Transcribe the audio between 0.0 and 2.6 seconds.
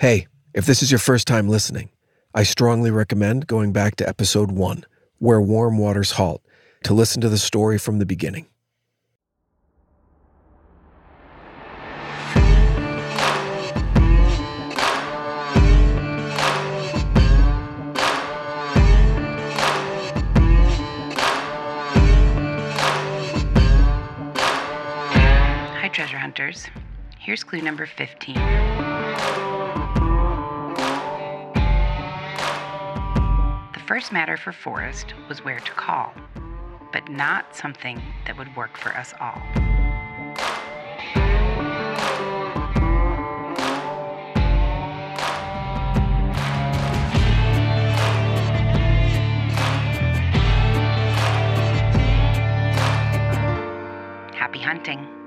Hey, if this is your first time listening, I